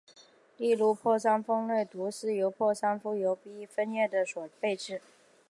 [0.57, 4.75] 例如破伤风类毒素是由破伤风梭菌分泌的所制备。